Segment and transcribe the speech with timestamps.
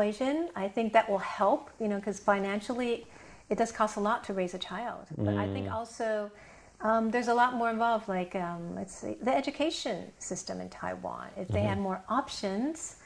[0.00, 0.48] equation.
[0.54, 3.06] I think that will help, you know, because financially
[3.48, 5.06] it does cost a lot to raise a child.
[5.18, 6.30] But I think also
[6.80, 11.26] um, there's a lot more involved, like um, let's see, the education system in Taiwan.
[11.36, 12.96] If they had more options,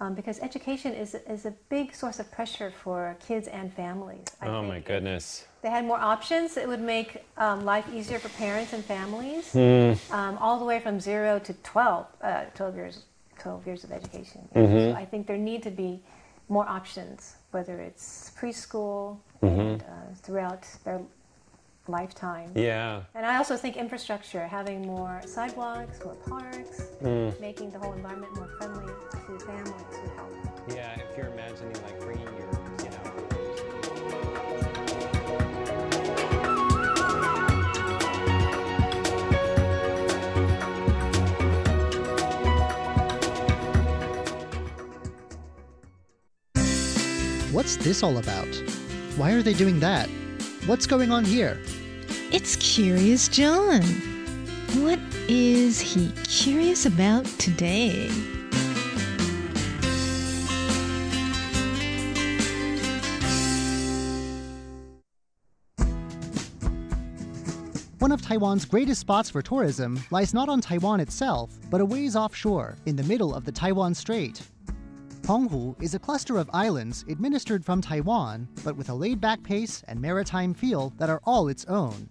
[0.00, 4.26] um, because education is, is a big source of pressure for kids and families.
[4.42, 5.46] I Oh think my if goodness.
[5.62, 9.92] they had more options, it would make um, life easier for parents and families, Hmm.
[10.12, 13.04] um, all the way from zero to 12, uh, 12 years,
[13.38, 14.46] 12 years of education.
[14.54, 14.92] Mm-hmm.
[14.92, 16.02] So I think there need to be
[16.48, 19.60] more options, whether it's preschool Mm-hmm.
[19.60, 21.02] and uh, throughout their
[21.86, 22.50] lifetime.
[22.54, 23.02] Yeah.
[23.14, 27.38] And I also think infrastructure, having more sidewalks, more parks, Mm.
[27.40, 30.32] making the whole environment more friendly to families would help.
[30.70, 32.26] Yeah, if you're imagining like bringing
[47.54, 48.48] What's this all about?
[49.16, 50.08] Why are they doing that?
[50.66, 51.60] What's going on here?
[52.32, 53.80] It's Curious John.
[54.82, 58.08] What is he curious about today?
[68.00, 72.16] One of Taiwan's greatest spots for tourism lies not on Taiwan itself, but a ways
[72.16, 74.42] offshore, in the middle of the Taiwan Strait.
[75.23, 79.83] Penghu is a cluster of islands administered from Taiwan, but with a laid back pace
[79.87, 82.09] and maritime feel that are all its own.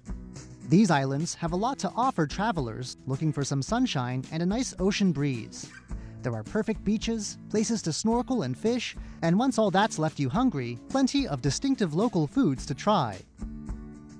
[0.69, 4.75] These islands have a lot to offer travelers looking for some sunshine and a nice
[4.78, 5.70] ocean breeze.
[6.23, 10.28] There are perfect beaches, places to snorkel and fish, and once all that's left you
[10.28, 13.19] hungry, plenty of distinctive local foods to try.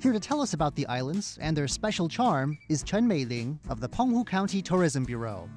[0.00, 3.81] Here to tell us about the islands and their special charm is Chen Meiling of
[3.81, 5.48] the Penghu County Tourism Bureau.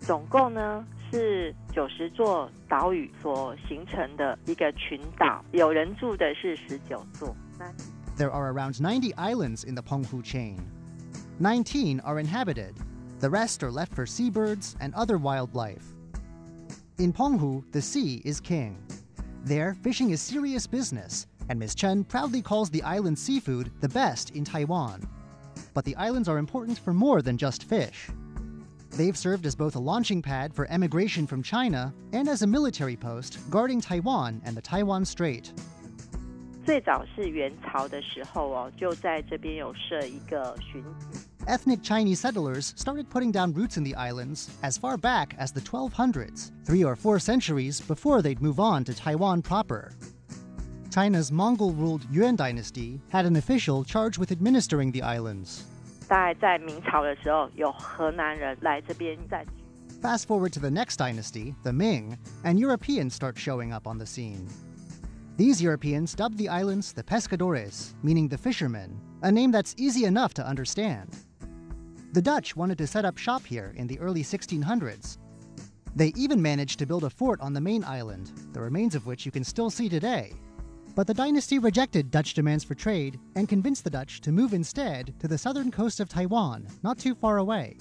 [0.00, 7.34] 总共呢 是九十座岛屿所形成的一个群岛，有人住的是十九座。
[7.58, 7.66] 那
[8.16, 10.58] There are around 90 islands in the Penghu chain.
[11.38, 12.74] 19 are inhabited.
[13.20, 15.94] The rest are left for seabirds and other wildlife.
[16.98, 18.76] In Penghu, the sea is king.
[19.44, 21.74] There, fishing is serious business, and Ms.
[21.74, 25.00] Chen proudly calls the island seafood the best in Taiwan.
[25.72, 28.10] But the islands are important for more than just fish.
[28.96, 32.96] They've served as both a launching pad for emigration from China and as a military
[32.96, 35.52] post guarding Taiwan and the Taiwan Strait.
[36.66, 41.20] 最早是元朝的时候哦，就在这边有设一个巡警。
[41.46, 45.60] Ethnic Chinese settlers started putting down roots in the islands as far back as the
[45.60, 49.92] 1200s, three or four centuries before they'd move on to Taiwan proper.
[50.92, 55.64] China's Mongol ruled Yuan dynasty had an official charged with administering the islands.
[56.08, 59.52] 大概在明朝的时候，有河南人来这边占据。
[60.02, 64.06] Fast forward to the next dynasty, the Ming, and Europeans start showing up on the
[64.06, 64.48] scene.
[65.36, 70.34] These Europeans dubbed the islands the Pescadores, meaning the fishermen, a name that's easy enough
[70.34, 71.08] to understand.
[72.12, 75.18] The Dutch wanted to set up shop here in the early 1600s.
[75.94, 79.24] They even managed to build a fort on the main island, the remains of which
[79.24, 80.32] you can still see today.
[80.94, 85.14] But the dynasty rejected Dutch demands for trade and convinced the Dutch to move instead
[85.20, 87.76] to the southern coast of Taiwan, not too far away.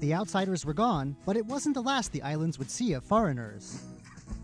[0.00, 3.82] The outsiders were gone, but it wasn't the last the islands would see of foreigners.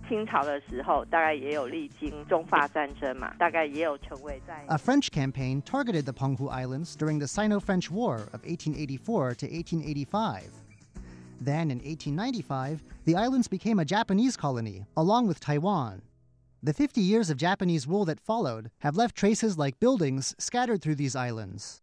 [0.07, 9.35] 清朝的时候，大概也有历经中法战争嘛，大概也有成为在 A French campaign targeted the Penghu Islands during the Sino French War of 1884
[9.37, 10.51] to 1885.
[11.41, 16.03] Then, in 1895, the islands became a Japanese colony, along with Taiwan.
[16.63, 20.95] The 50 years of Japanese rule that followed have left traces like buildings scattered through
[20.95, 21.83] these islands.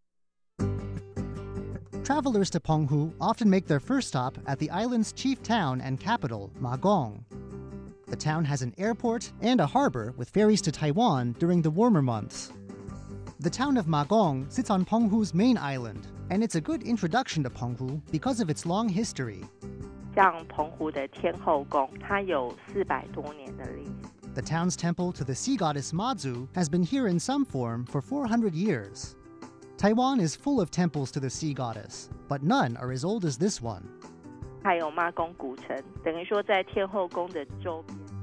[2.04, 6.52] Travelers to Penghu often make their first stop at the island's chief town and capital,
[6.60, 7.24] Magong.
[8.08, 12.02] The town has an airport and a harbor with ferries to Taiwan during the warmer
[12.02, 12.52] months.
[13.40, 17.50] The town of Magong sits on Penghu's main island, and it's a good introduction to
[17.50, 19.44] Penghu because of its long history.
[20.14, 23.92] 像澎湖的天后宫，它有四百多年的历史。
[24.37, 28.03] the town's temple to the sea goddess Mazu has been here in some form for
[28.03, 29.17] 400 years.
[29.79, 33.39] Taiwan is full of temples to the sea goddess, but none are as old as
[33.39, 33.89] this one.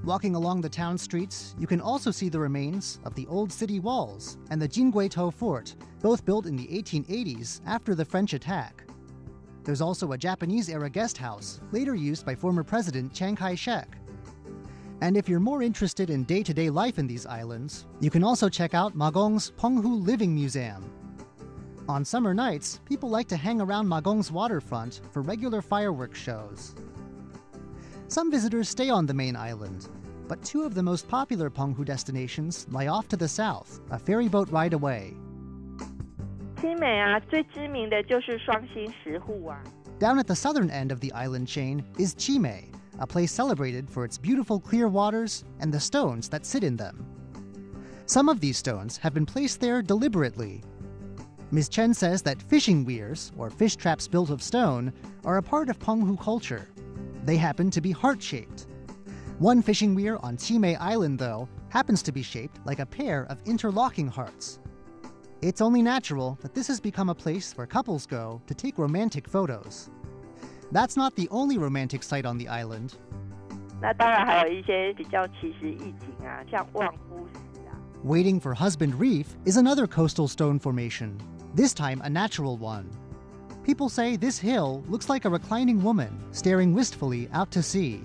[0.03, 3.79] Walking along the town streets, you can also see the remains of the old city
[3.79, 8.83] walls and the Jinguitou Fort, both built in the 1880s after the French attack.
[9.63, 13.97] There's also a Japanese era guest house, later used by former President Chiang Kai shek.
[15.03, 18.23] And if you're more interested in day to day life in these islands, you can
[18.23, 20.89] also check out Magong's Penghu Living Museum.
[21.89, 26.73] On summer nights, people like to hang around Magong's waterfront for regular fireworks shows.
[28.07, 29.89] Some visitors stay on the main island,
[30.29, 34.49] but two of the most popular Penghu destinations lie off to the south, a ferryboat
[34.51, 35.17] ride away.
[39.99, 44.05] Down at the southern end of the island chain is Chimei a place celebrated for
[44.05, 47.05] its beautiful clear waters and the stones that sit in them.
[48.05, 50.63] Some of these stones have been placed there deliberately.
[51.51, 51.69] Ms.
[51.69, 54.91] Chen says that fishing weirs, or fish traps built of stone,
[55.23, 56.67] are a part of Penghu culture.
[57.25, 58.67] They happen to be heart shaped.
[59.39, 63.39] One fishing weir on Chimei Island, though, happens to be shaped like a pair of
[63.45, 64.59] interlocking hearts.
[65.41, 69.27] It's only natural that this has become a place where couples go to take romantic
[69.27, 69.89] photos.
[70.73, 72.95] That's not the only romantic site on the island.
[78.01, 81.21] Waiting for Husband Reef is another coastal stone formation,
[81.53, 82.89] this time a natural one.
[83.63, 88.01] People say this hill looks like a reclining woman staring wistfully out to sea.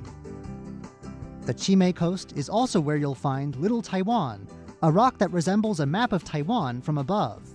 [1.47, 4.47] The Chimei Coast is also where you'll find Little Taiwan,
[4.83, 7.49] a rock that resembles a map of Taiwan from above.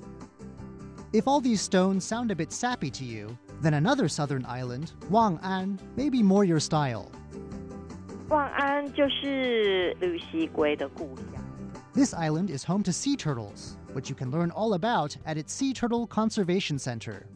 [1.14, 5.79] If all these stones sound a bit sappy to you, then another southern island, Wang'an,
[5.97, 7.11] may be more your style.
[8.29, 11.43] 望安就是绿蜥龟的故乡。
[11.95, 15.53] This island is home to sea turtles, which you can learn all about at its
[15.53, 17.27] Sea Turtle Conservation Center.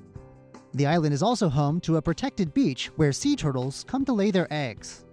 [0.75, 4.31] The island is also home to a protected beach where sea turtles come to lay
[4.31, 5.05] their eggs.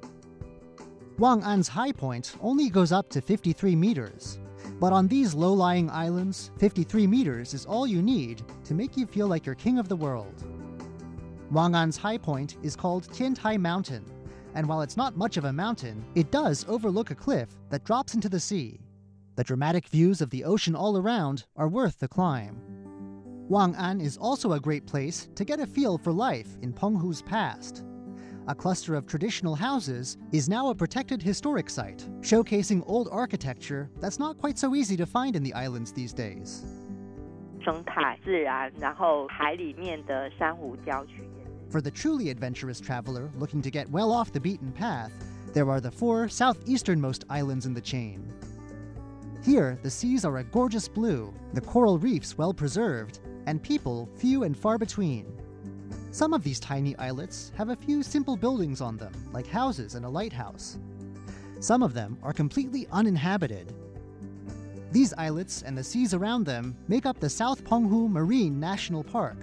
[1.17, 4.39] Wang'an's high point only goes up to 53 meters,
[4.79, 9.05] but on these low lying islands, 53 meters is all you need to make you
[9.05, 10.45] feel like you're king of the world.
[11.52, 14.04] Wang'an's high point is called Tiantai Mountain,
[14.54, 18.14] and while it's not much of a mountain, it does overlook a cliff that drops
[18.14, 18.80] into the sea.
[19.36, 22.60] The dramatic views of the ocean all around are worth the climb.
[23.50, 27.84] Wang'an is also a great place to get a feel for life in Penghu's past.
[28.46, 34.18] A cluster of traditional houses is now a protected historic site, showcasing old architecture that's
[34.18, 36.64] not quite so easy to find in the islands these days.
[37.64, 41.24] 生态、自然，然后海里面的珊瑚礁群，
[41.70, 45.12] for the truly adventurous traveler looking to get well off the beaten path,
[45.52, 48.32] there are the four southeasternmost islands in the chain.
[49.44, 54.44] Here, the seas are a gorgeous blue, the coral reefs well preserved, and people few
[54.44, 55.26] and far between.
[56.12, 60.04] Some of these tiny islets have a few simple buildings on them, like houses and
[60.04, 60.78] a lighthouse.
[61.60, 63.74] Some of them are completely uninhabited.
[64.92, 69.36] These islets and the seas around them make up the South Penghu Marine National Park.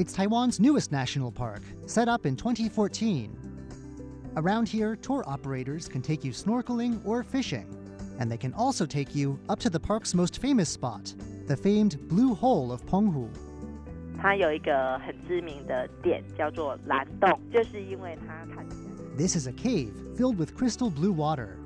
[0.00, 3.36] It's Taiwan's newest national park, set up in 2014.
[4.36, 7.66] Around here, tour operators can take you snorkeling or fishing,
[8.18, 11.14] and they can also take you up to the park's most famous spot,
[11.46, 13.28] the famed Blue Hole of Penghu.
[14.20, 21.56] 它有一个很知名的点叫做蓝洞，就是因为它看起来 This is a cave filled with crystal blue water.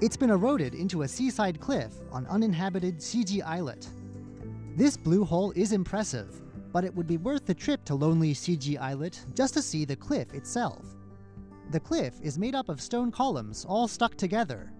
[0.00, 3.86] It's been eroded into a seaside cliff on uninhabited CG Islet.
[4.76, 6.28] This blue hole is impressive,
[6.71, 9.95] but it would be worth the trip to lonely Siji Islet just to see the
[9.95, 10.85] cliff itself.
[11.71, 14.71] The cliff is made up of stone columns all stuck together.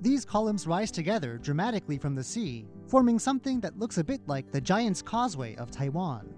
[0.00, 4.50] These columns rise together dramatically from the sea, forming something that looks a bit like
[4.50, 6.28] the Giant's Causeway of Taiwan.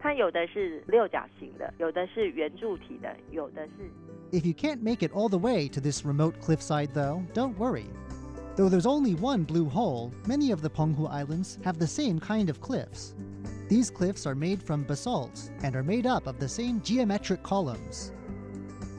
[0.00, 3.90] 它有的是六角形的，有的是圆柱体的，有的是。
[4.32, 7.86] If you can't make it all the way to this remote cliffside, though, don't worry.
[8.56, 12.50] Though there's only one blue hole, many of the Penghu Islands have the same kind
[12.50, 13.14] of cliffs.
[13.72, 18.12] These cliffs are made from basalt and are made up of the same geometric columns.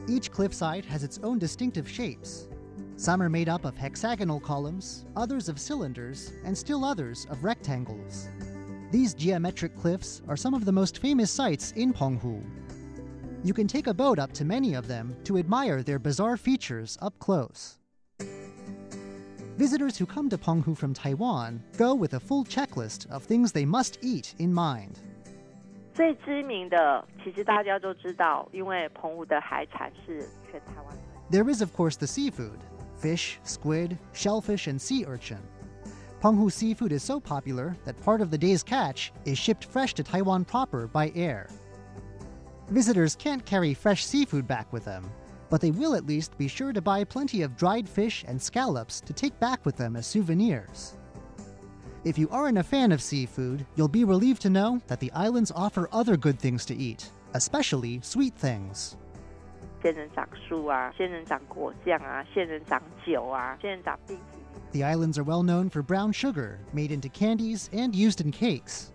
[0.08, 2.48] Each cliffside has its own distinctive shapes.
[2.96, 8.28] Some are made up of hexagonal columns, others of cylinders, and still others of rectangles.
[8.90, 12.44] These geometric cliffs are some of the most famous sights in Penghu.
[13.44, 16.98] You can take a boat up to many of them to admire their bizarre features
[17.00, 17.78] up close
[19.57, 23.65] Visitors who come to Penghu from Taiwan go with a full checklist of things they
[23.65, 24.99] must eat in mind.
[25.93, 30.19] 最知名的，其实大家都知道，因为澎湖的海产是
[30.49, 30.97] 全台湾
[31.29, 32.59] 最 There is, of course, the seafood
[32.97, 35.39] fish, squid, shellfish, and sea urchin.
[36.21, 40.03] Penghu seafood is so popular that part of the day's catch is shipped fresh to
[40.03, 41.47] Taiwan proper by air.
[42.69, 45.09] Visitors can't carry fresh seafood back with them,
[45.53, 49.01] but they will at least be sure to buy plenty of dried fish and scallops
[49.01, 50.95] to take back with them as souvenirs.
[52.05, 55.51] If you aren't a fan of seafood, you'll be relieved to know that the islands
[55.53, 58.95] offer other good things to eat, especially sweet things.
[59.81, 64.45] 仙人掌树啊，仙人掌果酱啊，仙人掌酒啊，仙人掌冰淇淋。
[64.71, 68.91] The islands are well known for brown sugar, made into candies and used in cakes.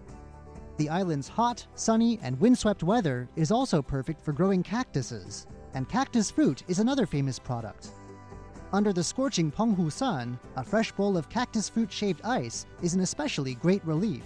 [0.77, 6.32] The island's hot, sunny, and windswept weather is also perfect for growing cactuses, and cactus
[6.32, 7.90] fruit is another famous product.
[8.72, 13.02] Under the scorching Penghu sun, a fresh bowl of cactus fruit shaped ice is an
[13.02, 14.24] especially great relief.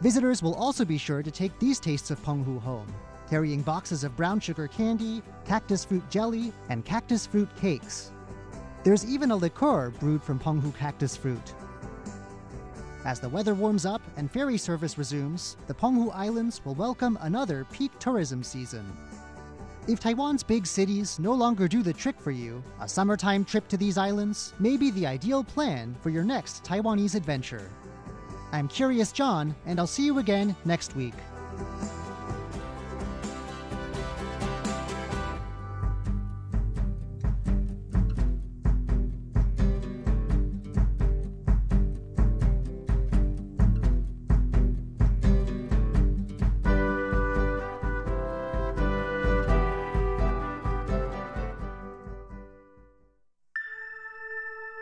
[0.00, 2.92] Visitors will also be sure to take these tastes of Penghu home,
[3.30, 8.10] carrying boxes of brown sugar candy, cactus fruit jelly, and cactus fruit cakes.
[8.82, 11.54] There's even a liqueur brewed from Penghu cactus fruit.
[13.04, 17.66] As the weather warms up and ferry service resumes, the Penghu Islands will welcome another
[17.70, 18.84] peak tourism season.
[19.86, 23.76] If Taiwan's big cities no longer do the trick for you, a summertime trip to
[23.76, 27.70] these islands may be the ideal plan for your next Taiwanese adventure.
[28.50, 31.12] I'm Curious John, and I'll see you again next week.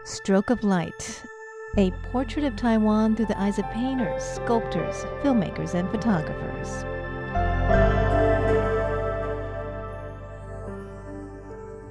[0.04, 1.23] Stroke of Light,
[1.76, 6.82] a portrait of Taiwan through the eyes of painters, sculptors, filmmakers, and photographers.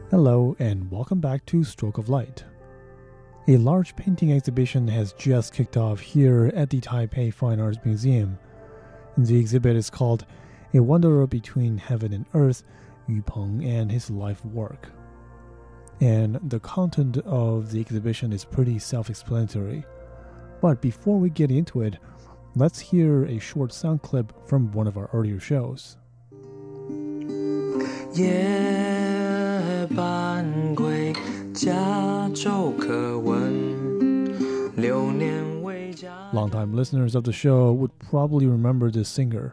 [0.09, 2.43] Hello, and welcome back to Stroke of Light.
[3.47, 8.37] A large painting exhibition has just kicked off here at the Taipei Fine Arts Museum.
[9.17, 10.25] The exhibit is called
[10.73, 12.63] A Wanderer Between Heaven and Earth
[13.07, 14.89] Yu Peng and His Life Work
[16.00, 19.84] And the content of the exhibition is pretty self explanatory.
[20.60, 21.98] But before we get into it,
[22.54, 25.96] let's hear a short sound clip from one of our earlier shows.
[28.14, 31.12] 夜半归，
[31.52, 36.30] 家州可闻，流年为家。
[36.32, 39.52] Longtime listeners of the show would probably remember this singer.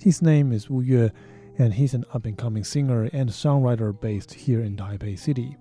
[0.00, 1.10] His name is Wu Yue,
[1.58, 5.56] and he's an up and coming singer and songwriter based here in Taipei City.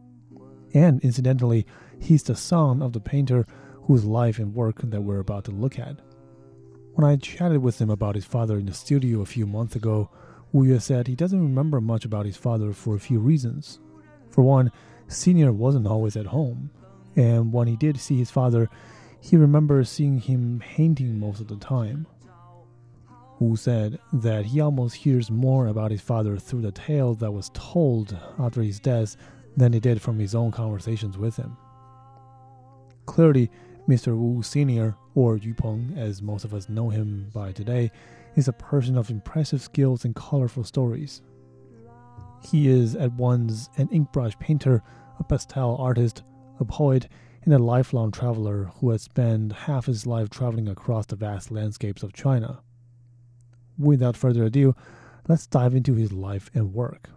[0.72, 1.66] And incidentally,
[1.98, 3.46] he's the son of the painter
[3.84, 5.96] whose life and work that we're about to look at.
[6.94, 10.10] When I chatted with him about his father in the studio a few months ago,
[10.52, 13.78] Wu Yue said he doesn't remember much about his father for a few reasons.
[14.30, 14.70] For one,
[15.08, 16.70] Senior wasn't always at home,
[17.16, 18.68] and when he did see his father,
[19.20, 22.06] he remembers seeing him painting most of the time.
[23.38, 27.50] Wu said that he almost hears more about his father through the tale that was
[27.54, 29.16] told after his death
[29.56, 31.56] than he did from his own conversations with him.
[33.06, 33.50] Clearly,
[33.88, 34.16] Mr.
[34.16, 37.90] Wu Sr., or Yu Peng as most of us know him by today,
[38.36, 41.22] is a person of impressive skills and colorful stories.
[42.42, 44.82] He is at once an ink brush painter,
[45.18, 46.22] a pastel artist,
[46.58, 47.08] a poet,
[47.44, 52.02] and a lifelong traveler who has spent half his life traveling across the vast landscapes
[52.02, 52.60] of China.
[53.78, 54.74] Without further ado,
[55.28, 57.10] let's dive into his life and work.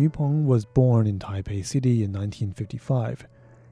[0.00, 3.26] Yu Peng was born in Taipei City in 1955.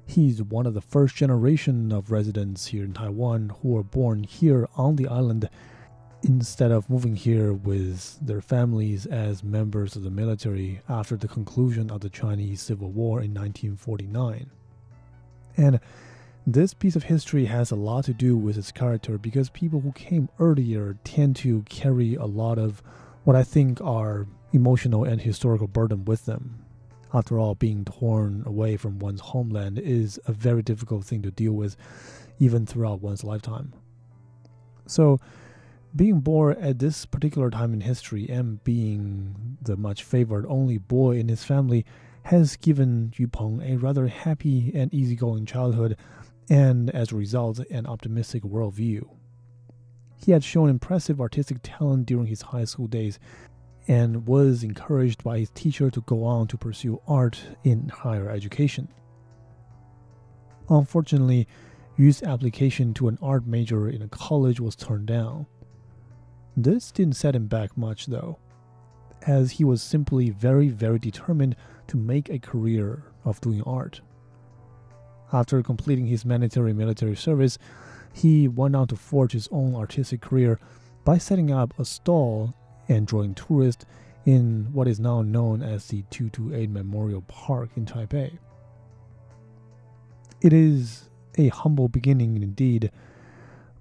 [0.05, 4.69] He's one of the first generation of residents here in Taiwan who were born here
[4.77, 5.49] on the island
[6.23, 11.91] instead of moving here with their families as members of the military after the conclusion
[11.91, 14.51] of the Chinese Civil War in 1949.
[15.57, 15.81] And
[16.47, 19.93] this piece of history has a lot to do with its character because people who
[19.93, 22.83] came earlier tend to carry a lot of
[23.25, 26.65] what I think are emotional and historical burden with them.
[27.13, 31.53] After all, being torn away from one's homeland is a very difficult thing to deal
[31.53, 31.77] with,
[32.39, 33.73] even throughout one's lifetime.
[34.87, 35.19] So,
[35.97, 41.17] being born at this particular time in history and being the much favored only boy
[41.17, 41.87] in his family
[42.25, 45.97] has given Yu Peng a rather happy and easygoing childhood,
[46.51, 49.09] and as a result, an optimistic worldview.
[50.17, 53.19] He had shown impressive artistic talent during his high school days
[53.89, 58.87] and was encouraged by his teacher to go on to pursue art in higher education.
[60.69, 61.49] Unfortunately,
[61.97, 65.47] Yu's application to an art major in a college was turned down.
[66.57, 68.39] This didn't set him back much, though,
[69.27, 74.03] as he was simply very, very determined to make a career of doing art.
[75.33, 77.59] After completing his mandatory military service,
[78.13, 80.59] he went on to forge his own artistic career
[81.05, 82.55] by setting up a stall
[82.89, 83.85] and drawing tourists
[84.25, 88.39] in what is now known as the 228 Memorial Park in Taipei.
[90.41, 92.91] It is a humble beginning indeed,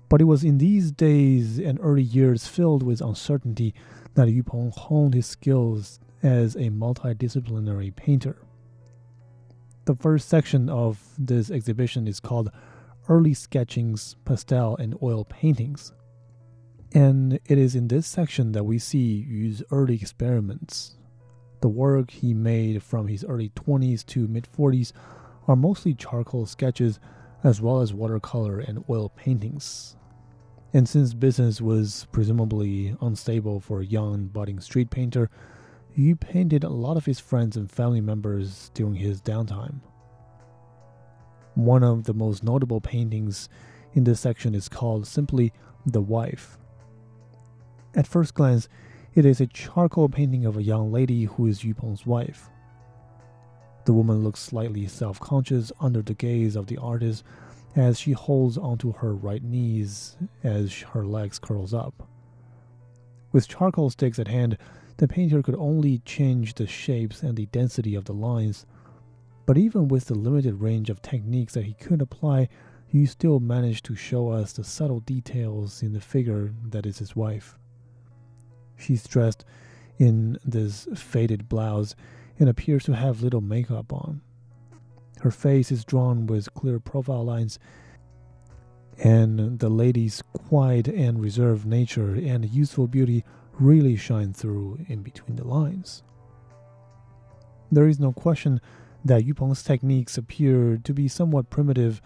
[0.10, 3.74] but it was in these days and early years filled with uncertainty
[4.14, 8.38] that Yu Peng honed his skills as a multidisciplinary painter.
[9.86, 12.52] The first section of this exhibition is called
[13.08, 15.94] Early Sketchings, Pastel, and Oil Paintings.
[16.94, 20.98] And it is in this section that we see Yu's early experiments.
[21.62, 24.94] The work he made from his early 20s to mid 40s
[25.48, 27.00] are mostly charcoal sketches
[27.44, 29.96] as well as watercolor and oil paintings.
[30.74, 35.30] And since business was presumably unstable for a young budding street painter,
[35.96, 39.80] Yu painted a lot of his friends and family members during his downtime.
[41.56, 43.50] One of the most notable paintings
[43.94, 45.52] in this section is called simply
[45.86, 46.60] The Wife.
[47.96, 48.68] At first glance,
[49.16, 52.50] it is a charcoal painting of a young lady who is Yupeng's wife.
[53.86, 57.24] The woman looks slightly self conscious under the gaze of the artist
[57.76, 62.08] as she holds onto her right knees as her legs curls up.
[63.32, 64.58] With charcoal sticks at hand,
[64.98, 68.66] the painter could only change the shapes and the density of the lines.
[69.46, 72.50] But even with the limited range of techniques that he could apply,
[72.86, 77.16] he still managed to show us the subtle details in the figure that is his
[77.16, 77.58] wife.
[78.78, 79.44] She's dressed
[79.98, 81.96] in this faded blouse
[82.40, 84.22] and appears to have little makeup on.
[85.22, 87.58] Her face is drawn with clear profile lines,
[89.04, 95.36] and the lady's quiet and reserved nature and youthful beauty really shine through in between
[95.36, 96.04] the lines.
[97.72, 98.62] There is no question
[99.04, 102.02] that Yupeng's techniques appear to be somewhat primitive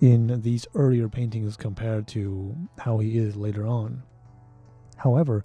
[0.00, 4.02] in these earlier paintings compared to how he is later on.
[4.96, 5.44] However,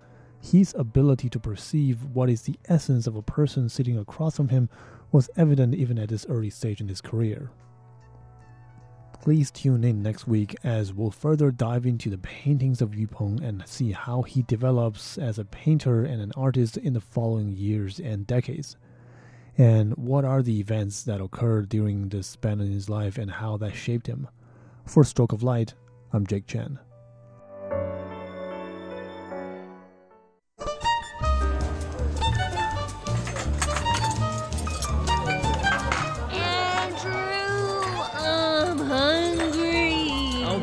[0.51, 4.69] his ability to perceive what is the essence of a person sitting across from him
[5.11, 7.49] was evident even at this early stage in his career.
[9.21, 13.67] Please tune in next week as we'll further dive into the paintings of Yupeng and
[13.67, 18.25] see how he develops as a painter and an artist in the following years and
[18.25, 18.77] decades.
[19.57, 23.57] And what are the events that occurred during this span in his life and how
[23.57, 24.27] that shaped him?
[24.85, 25.73] For Stroke of Light,
[26.13, 26.79] I'm Jake Chen.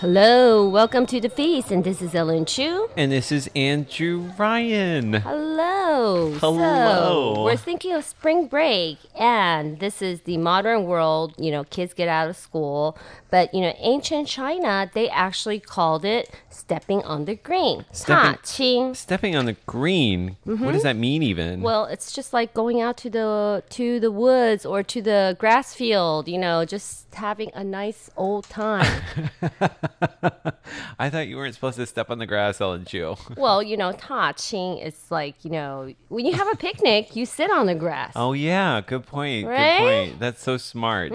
[0.00, 2.88] ？Hello, welcome to the feast, and this is Ellen Chu.
[2.96, 5.12] And this is Andrew Ryan.
[5.12, 6.32] Hello.
[6.40, 7.34] Hello.
[7.34, 11.34] So, we're thinking of spring break, and this is the modern world.
[11.36, 12.96] You know, kids get out of school,
[13.29, 17.85] but you know, ancient China, they actually called it stepping on the green.
[17.91, 18.93] Stepping- 踏青.
[18.95, 20.37] Stepping on the green.
[20.45, 21.55] What does that mean, even?
[21.55, 21.61] Mm-hmm.
[21.63, 25.73] Well, it's just like going out to the to the woods or to the grass
[25.73, 29.03] field, you know, just having a nice old time.
[30.99, 33.15] I thought you weren't supposed to step on the grass, Ellen Chu.
[33.37, 37.51] well, you know, 踏青 is like, you know, when you have a picnic, you sit
[37.51, 38.13] on the grass.
[38.15, 39.47] Oh yeah, good point.
[39.47, 39.79] Right?
[39.79, 40.19] Good point.
[40.19, 41.11] That's so smart.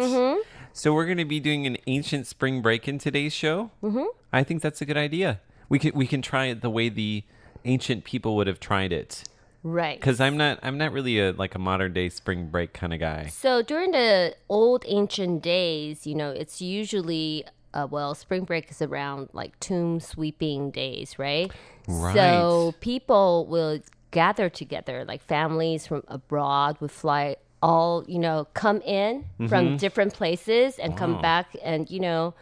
[0.77, 3.71] So we're going to be doing an ancient spring break in today's show.
[3.81, 4.03] Mm-hmm.
[4.33, 5.39] I think that's a good idea.
[5.69, 7.23] We can we can try it the way the
[7.63, 9.23] ancient people would have tried it.
[9.63, 9.97] Right.
[9.97, 12.99] Because I'm not I'm not really a like a modern day spring break kind of
[12.99, 13.27] guy.
[13.27, 18.81] So during the old ancient days, you know, it's usually uh, well, spring break is
[18.81, 21.53] around like tomb sweeping days, right?
[21.87, 22.13] Right.
[22.13, 23.79] So people will
[24.11, 29.77] gather together, like families from abroad would fly all, you know, come in from mm-hmm.
[29.77, 32.35] different places and come back and, you know,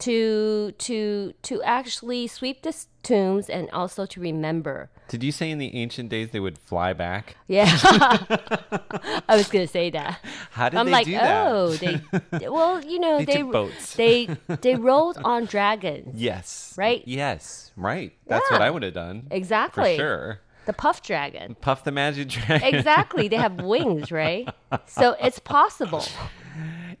[0.00, 4.90] to to to actually sweep the tombs and also to remember.
[5.06, 7.36] Did you say in the ancient days they would fly back?
[7.46, 7.68] Yeah.
[9.28, 10.18] I was going to say that.
[10.50, 11.46] How did I'm they like, do that?
[11.46, 12.00] oh, they,
[12.48, 13.94] well, you know, They they boats.
[13.94, 14.28] they
[14.60, 16.20] they rolled on dragons.
[16.20, 16.74] Yes.
[16.76, 17.02] Right?
[17.06, 17.70] Yes.
[17.76, 18.12] Right.
[18.26, 19.28] That's what I would have done.
[19.30, 19.96] Exactly.
[19.96, 20.40] For sure.
[20.66, 21.56] The puff dragon.
[21.60, 22.74] Puff the magic dragon.
[22.74, 23.28] Exactly.
[23.28, 24.48] They have wings, right?
[24.86, 26.04] So it's possible.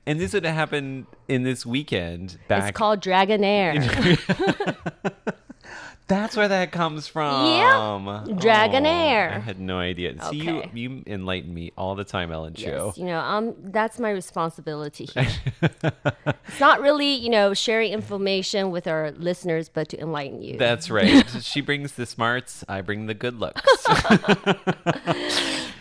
[0.06, 2.68] And this would have happened in this weekend back.
[2.68, 3.80] It's called Dragonair.
[6.06, 7.46] That's where that comes from.
[7.46, 8.38] Yep.
[8.38, 9.32] Dragonair.
[9.32, 10.22] Oh, I had no idea.
[10.28, 12.66] See, you you enlighten me all the time, Ellen Chu.
[12.66, 15.26] Yes, you know, um, that's my responsibility here.
[15.62, 20.58] it's not really, you know, sharing information with our listeners, but to enlighten you.
[20.58, 21.24] That's right.
[21.40, 23.62] she brings the smarts, I bring the good looks.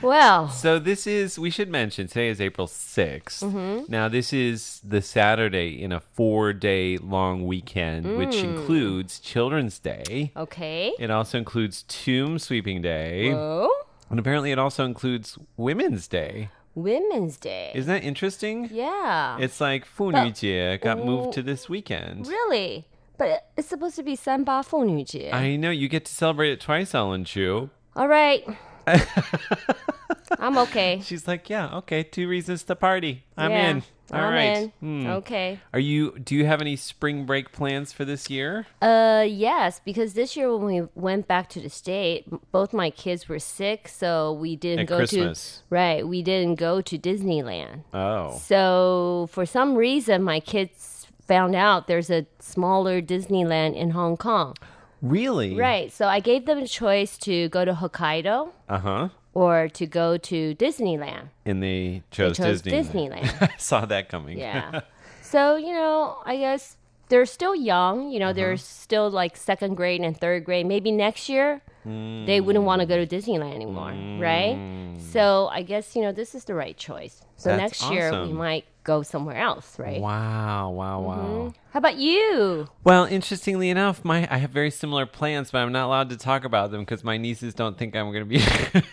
[0.02, 3.44] well, so this is we should mention today is April 6th.
[3.44, 3.92] Mm-hmm.
[3.92, 8.44] Now this is the Saturday in a 4-day long weekend which Mm.
[8.44, 10.04] includes Children's Day.
[10.37, 10.93] okay.
[10.99, 13.33] It also includes Tomb Sweeping Day.
[13.33, 13.71] Oh,
[14.11, 16.49] And apparently it also includes Women's Day.
[16.75, 17.73] Women's Day.
[17.75, 18.69] Isn't that interesting?
[18.73, 19.37] yeah.
[19.39, 22.27] It's like 妇女节 got moved to this weekend.
[22.29, 22.85] really,
[23.17, 25.31] but it's supposed to be 三八妇女节.
[25.33, 27.71] I know you get to celebrate it twice, Ellen Chu.
[27.95, 28.45] All right.
[30.39, 31.01] I'm okay.
[31.03, 33.25] She's like, yeah, okay, two reasons to party.
[33.37, 33.83] I'm Yeah, in.
[34.14, 34.72] All right.
[34.80, 35.08] Hmm.
[35.08, 35.60] Okay.
[35.74, 36.18] Are you?
[36.20, 38.68] Do you have any spring break plans for this year?
[38.82, 43.28] Uh, yes, because this year when we went back to the state, both my kids
[43.28, 45.64] were sick, so we didn't At go Christmas.
[45.70, 46.08] to right.
[46.08, 47.84] We didn't go to Disneyland.
[47.94, 54.18] Oh, So for some reason, my kids found out there's a smaller Disneyland in Hong
[54.18, 54.56] Kong.
[55.02, 55.56] really?
[55.56, 55.92] Right.
[55.92, 59.10] So I gave them a choice to go to Hokkaido Uh huh.
[59.34, 61.30] Or to go to Disneyland.
[61.46, 63.10] And they chose, chose Disney.
[63.10, 63.42] Disneyland.
[63.42, 64.38] I saw that coming.
[64.38, 64.82] Yeah.
[65.22, 66.78] so, you know, I guess
[67.10, 68.12] they're still young.
[68.12, 68.58] You know, they're uh-huh.
[68.58, 70.66] still like second grade and third grade.
[70.66, 72.26] Maybe next year mm.
[72.26, 74.20] they wouldn't want to go to Disneyland anymore, mm.
[74.20, 75.02] right?
[75.12, 77.22] So I guess, you know, this is the right choice.
[77.36, 80.02] So That's next year we might go somewhere else, right?
[80.02, 80.72] Wow!
[80.72, 81.02] Wow!
[81.02, 81.16] Wow!
[81.16, 81.58] Mm-hmm.
[81.72, 82.68] How about you?
[82.84, 86.46] Well, interestingly enough, my I have very similar plans, but I'm not allowed to talk
[86.46, 88.40] about them because my nieces don't think I'm going to be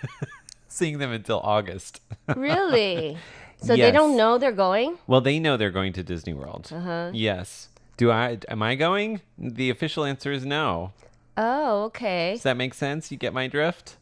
[0.71, 2.01] seeing them until August.
[2.37, 3.19] Really?
[3.63, 4.97] So they don't know they're going?
[5.07, 6.71] well, they know they're going to Disney World.
[6.75, 7.11] Uh-huh.
[7.13, 7.69] Yes.
[7.99, 8.39] Do I?
[8.49, 9.21] Am I going?
[9.37, 10.93] The official answer is no.
[11.37, 12.33] Oh, okay.
[12.35, 13.11] Does that make sense?
[13.13, 13.97] You get my drift?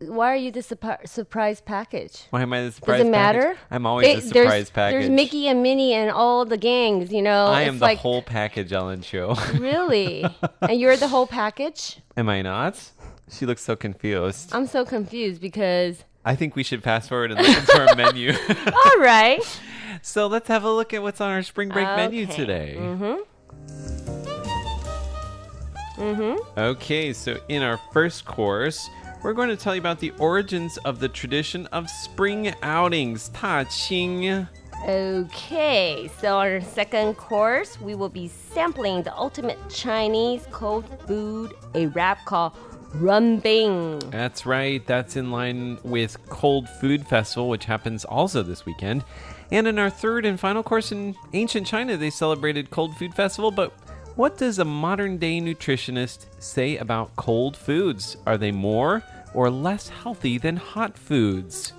[0.00, 2.24] Why are you the surpri- surprise package?
[2.30, 3.00] Why am I the surprise package?
[3.02, 3.42] Does it matter?
[3.42, 3.58] package?
[3.70, 5.00] I'm always They- the surprise there's, package.
[5.02, 7.46] There's Mickey and Minnie and all the gangs, you know.
[7.46, 9.34] I am the like, whole package, Ellen Chu.
[9.58, 10.24] Really?
[10.62, 11.98] and you're the whole package?
[12.16, 12.90] am I not?
[13.30, 14.50] She looks so confused.
[14.52, 16.04] I'm so confused because.
[16.24, 18.32] I think we should fast forward and look into our menu.
[18.66, 19.40] All right.
[20.02, 22.76] So let's have a look at what's on our spring break menu today.
[22.78, 23.20] Mm-hmm.
[26.00, 26.58] Mm-hmm.
[26.58, 28.88] Okay, so in our first course,
[29.22, 33.64] we're going to tell you about the origins of the tradition of spring outings, Ta
[33.64, 34.48] Qing.
[34.88, 41.88] Okay, so our second course, we will be sampling the ultimate Chinese cold food, a
[41.88, 42.54] wrap called
[42.94, 44.10] Runbing.
[44.10, 49.04] That's right, that's in line with Cold Food Festival, which happens also this weekend.
[49.52, 53.50] And in our third and final course in ancient China, they celebrated Cold Food Festival,
[53.50, 53.72] but
[54.16, 58.16] what does a modern day nutritionist say about cold foods?
[58.26, 59.02] Are they more
[59.34, 61.72] or less healthy than hot foods?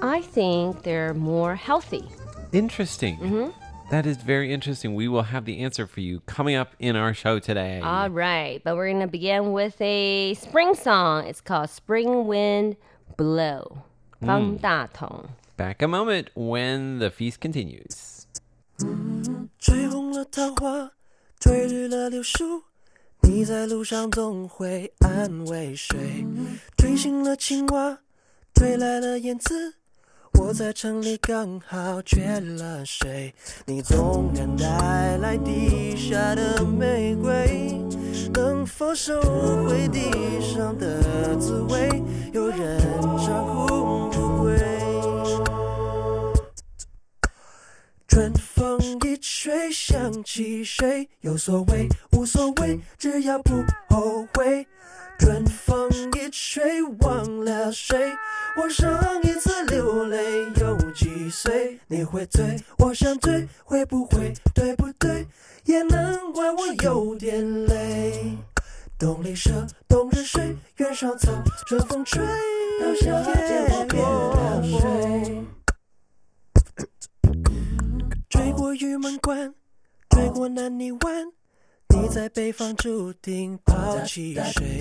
[0.00, 2.08] I think they're more healthy.
[2.52, 3.18] Interesting.
[3.18, 3.61] Mm-hmm.
[3.91, 4.95] That is very interesting.
[4.95, 7.79] We will have the answer for you coming up in our show today.
[7.79, 11.25] All right, but we're going to begin with a spring song.
[11.25, 12.75] It's called Spring Wind
[13.15, 13.83] Blow.
[14.19, 15.29] Fang Da Tong.
[15.55, 18.25] Back a moment when the feast continues.
[19.57, 20.91] 吹红了桃花，
[21.39, 22.63] 吹绿了柳树，
[23.21, 26.25] 你在路上总会安慰谁？
[26.77, 27.99] 吹醒了青蛙，
[28.53, 29.75] 吹来了燕子，
[30.38, 33.34] 我在城里刚好缺了谁？
[33.64, 37.80] 你纵然带来地下的玫瑰，
[38.32, 39.20] 能否收
[39.66, 42.02] 回地上的滋味？
[42.32, 42.78] 有人
[43.18, 44.58] 唱哭不归。
[48.08, 51.08] 春风一吹，想起谁？
[51.20, 54.66] 有所谓，无所谓，只要不后悔。
[55.18, 58.12] 春风一吹，忘了谁？
[58.56, 58.90] 我上
[59.22, 59.51] 一次？
[61.92, 64.32] 你会醉，我想醉，会不会？
[64.54, 65.26] 对不对？
[65.66, 68.34] 也难怪我有点累。
[68.98, 71.30] 冬里蛇，冬日睡，原上草，
[71.66, 72.24] 春风吹，
[72.80, 75.44] 到夏天我变了谁？
[78.30, 79.52] 追过玉门关，
[80.08, 81.26] 追过南泥湾，
[81.94, 84.80] 你在北方注定抛弃谁？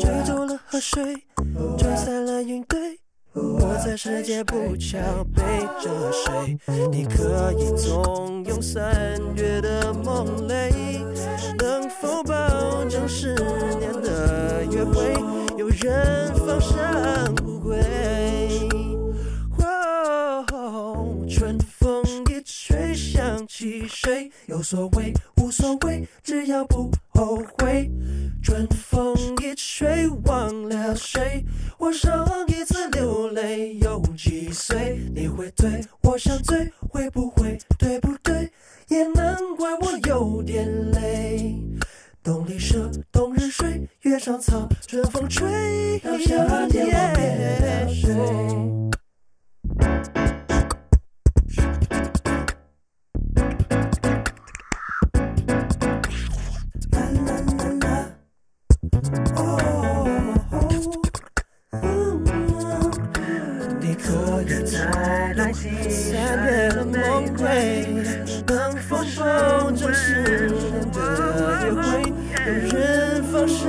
[0.00, 1.14] 追走了河水，
[1.78, 2.98] 吹散了云堆。
[3.32, 4.98] 我在世界不巧
[5.34, 5.42] 背
[5.80, 6.58] 着谁？
[6.90, 11.00] 你可以纵容三月的梦泪，
[11.58, 12.34] 能否保
[12.86, 13.34] 证十
[13.78, 15.14] 年的约会
[15.56, 17.78] 有人放生不归？
[23.40, 24.30] 想起谁？
[24.48, 27.90] 有所谓，无所谓，只要不后悔。
[28.42, 31.42] 春风一吹，忘了谁？
[31.78, 35.00] 我上一次流泪有几岁？
[35.14, 37.56] 你会醉，我想醉，会不会？
[37.78, 38.50] 对不对？
[38.88, 41.56] 也难怪我有点累。
[42.22, 48.10] 冬里蛇，冬日睡，月上草，春风吹，到夏天我变了谁？
[63.80, 66.98] 你可以太耐心，三的玫
[67.36, 67.86] 瑰
[68.46, 70.98] 能否保证十年的
[71.64, 71.80] 约会？
[72.46, 72.78] 有人
[73.24, 73.68] 放手。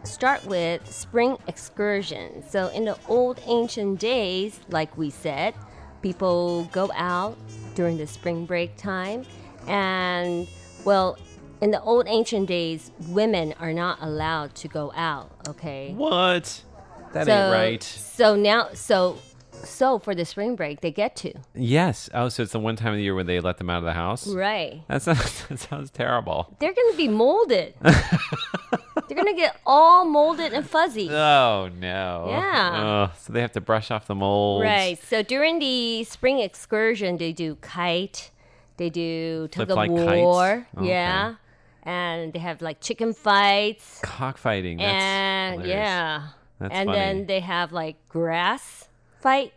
[0.21, 2.47] start with spring excursion.
[2.47, 5.55] So in the old ancient days, like we said,
[6.03, 7.39] people go out
[7.73, 9.25] during the spring break time,
[9.65, 10.47] and
[10.85, 11.17] well,
[11.59, 15.31] in the old ancient days, women are not allowed to go out.
[15.47, 15.91] Okay.
[15.97, 16.65] What?
[17.13, 17.81] That so, ain't right.
[17.81, 19.17] So now, so
[19.63, 22.09] so for the spring break, they get to Yes.
[22.13, 23.83] Oh, so it's the one time of the year when they let them out of
[23.83, 24.27] the house?
[24.27, 24.81] right.
[24.87, 26.55] That sounds, that sounds terrible.
[26.59, 27.73] They're gonna be molded.
[27.81, 31.09] They're gonna get all molded and fuzzy.
[31.09, 32.25] Oh, no.
[32.29, 33.09] Yeah.
[33.11, 34.61] Oh, so they have to brush off the mold.
[34.63, 34.97] Right.
[35.03, 38.31] So during the spring excursion, they do kite,
[38.77, 40.21] they do tug of Flip like kites?
[40.21, 40.87] war, Okay.
[40.87, 41.35] yeah,
[41.83, 44.79] and they have like chicken fights, Cockfighting.
[44.81, 45.75] And hilarious.
[45.75, 46.27] yeah,
[46.59, 46.97] That's and funny.
[46.99, 48.87] then they have like grass
[49.21, 49.53] fight.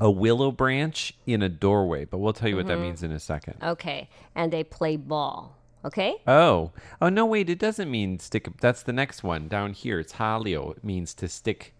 [0.00, 2.80] A willow branch in a doorway, but we'll tell you what Mm-hmm.
[2.80, 3.54] that means in a second.
[3.62, 5.56] Okay, and they play ball.
[5.84, 6.16] Okay.
[6.26, 6.72] Oh.
[7.00, 7.48] Oh, no, wait.
[7.48, 8.48] It doesn't mean stick.
[8.60, 10.00] That's the next one down here.
[10.00, 10.76] It's halio.
[10.76, 11.72] It means to stick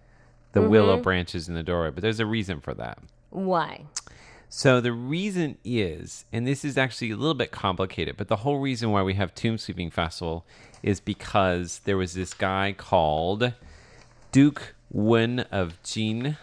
[0.52, 0.70] the Mm-hmm.
[0.70, 2.98] willow branches in the doorway, but there's a reason for that.
[3.30, 3.82] Why?
[4.48, 8.58] So the reason is, and this is actually a little bit complicated, but the whole
[8.60, 10.46] reason why we have Tomb Sweeping Festival
[10.82, 13.52] is because there was this guy called
[14.32, 16.38] Duke Wen of Jin.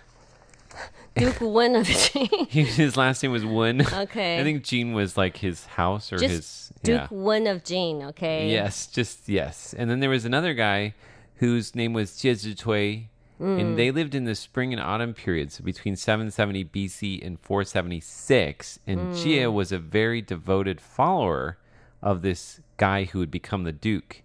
[1.16, 2.28] Duke Wen of Jin.
[2.50, 3.82] His last name was Wen.
[3.82, 4.40] Okay.
[4.40, 6.72] I think Jin was like his house or Just his.
[6.84, 7.08] Duke yeah.
[7.10, 8.04] Wen of Jin.
[8.04, 8.50] Okay.
[8.52, 9.74] Yes, just yes.
[9.78, 10.94] And then there was another guy
[11.36, 13.06] whose name was Jie Zhitui,
[13.38, 13.60] Mm.
[13.60, 18.80] and they lived in the spring and autumn periods between 770 BC and 476.
[18.88, 19.22] And Mm.
[19.24, 21.58] Jie was a very devoted follower
[22.02, 24.22] of this guy who would become the duke.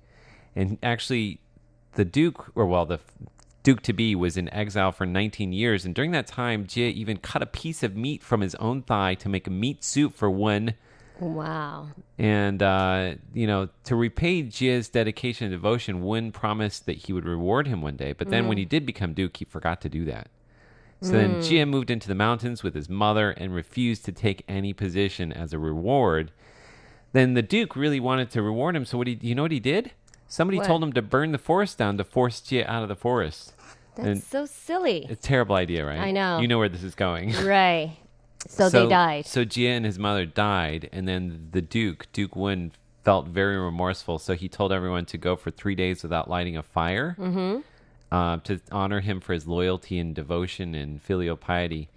[0.55, 1.41] And actually,
[1.95, 3.01] the duke, or well, the
[3.63, 5.85] duke to be, was in exile for 19 years.
[5.85, 9.15] And during that time, Jie even cut a piece of meat from his own thigh
[9.17, 10.75] to make a meat soup for one.
[11.19, 11.89] Wow.
[12.19, 17.27] And, uh, you know, to repay Jie's dedication and devotion, Wen promised that he would
[17.27, 18.13] reward him one day.
[18.13, 20.29] But then when he did become Duke, he forgot to do that.
[21.03, 24.75] So then Jie moved into the mountains with his mother and refused to take any
[24.75, 26.31] position as a reward.
[27.13, 28.85] Then the Duke really wanted to reward him.
[28.85, 29.93] So what he, you know what he did?
[30.31, 30.67] Somebody What?
[30.69, 33.53] told him to burn the forest down to force Jie out of the forest.
[33.97, 35.07] That's And so silly.
[35.11, 35.99] it's a terrible idea, right?
[35.99, 36.39] I know.
[36.39, 37.35] You know where this is going.
[37.45, 37.97] Right.
[38.49, 39.27] So, they died.
[39.27, 42.73] So Jie and his mother died, and then the Duke, Duke Wen,
[43.05, 44.19] felt very remorseful.
[44.19, 47.61] So he told everyone to go for three days without lighting a fire Mm-hmm.
[48.11, 51.89] uh, to honor him for his loyalty and devotion and filial piety.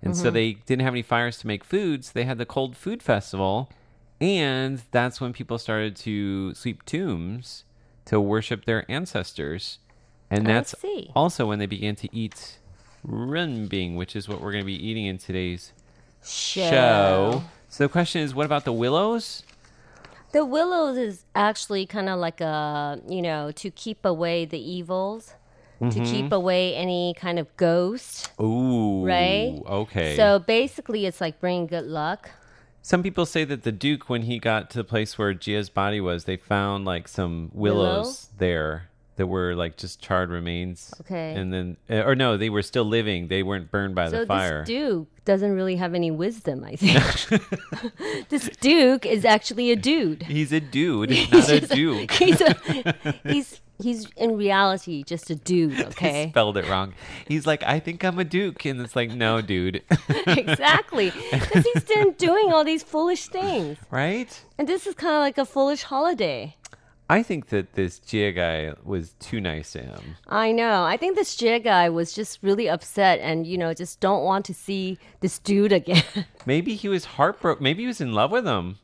[0.00, 0.22] And Mm-hmm.
[0.22, 2.10] so they didn't have any fires to make foods.
[2.12, 3.70] They had the Cold Food Festival,
[4.20, 7.62] and that's when people started to sweep tombs
[8.06, 9.78] to worship their ancestors.
[10.30, 10.74] And that's
[11.14, 12.58] also when they began to eat
[13.06, 15.72] runbing, which is what we're going to be eating in today's
[16.24, 17.44] show.
[17.68, 19.42] So the question is, what about the willows?
[20.32, 25.34] The willows is actually kind of like a, you know, to keep away the evils,
[25.80, 26.04] to mm-hmm.
[26.04, 28.30] keep away any kind of ghost.
[28.40, 29.60] Ooh, Right?
[29.66, 30.16] Okay.
[30.16, 32.30] So basically, it's like bringing good luck.
[32.82, 36.00] Some people say that the Duke, when he got to the place where Jie's body
[36.00, 38.38] was, they found like some willows Willow?
[38.38, 40.92] there that were like just charred remains.
[41.02, 41.34] Okay.
[41.34, 43.28] And then, uh, or no, they were still living.
[43.28, 44.60] They weren't burned by So the fire.
[44.60, 48.28] this Duke doesn't really have any wisdom, I think.
[48.30, 50.24] this Duke is actually a dude.
[50.24, 52.10] He's a dude, not a Duke.
[52.12, 55.78] he's a, he's he's in reality just a dude.
[55.92, 56.30] Okay.
[56.30, 56.94] spelled it wrong.
[57.28, 59.82] He's like, I think I'm a Duke, and it's like, no, dude.
[60.26, 61.12] exactly.
[61.30, 63.78] Because he's been doing all these foolish things.
[63.90, 64.42] right?
[64.58, 66.56] And this is kind of like a foolish holiday.
[67.10, 70.16] I think that this Jie guy was too nice to him.
[70.28, 70.84] I know.
[70.84, 74.46] I think this Jie guy was just really upset and, you know, just don't want
[74.46, 76.04] to see this dude again.
[76.46, 77.62] Maybe he was heartbroken.
[77.62, 78.78] Maybe he was in love with him.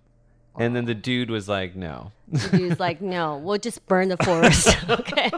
[0.58, 2.12] And then the dude was like, no.
[2.28, 4.76] the dude's like, no, we'll just burn the forest.
[4.88, 5.30] okay.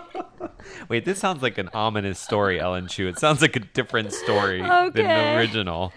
[0.88, 3.09] Wait, this sounds like an ominous story, Ellen Chu.
[3.09, 5.92] It sounds like a different story than the original.